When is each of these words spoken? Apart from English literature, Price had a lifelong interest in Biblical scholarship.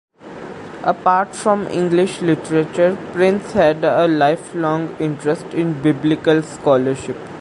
Apart 0.81 1.35
from 1.35 1.67
English 1.67 2.23
literature, 2.23 2.95
Price 3.13 3.51
had 3.51 3.83
a 3.83 4.07
lifelong 4.07 4.95
interest 4.99 5.53
in 5.53 5.79
Biblical 5.79 6.41
scholarship. 6.41 7.17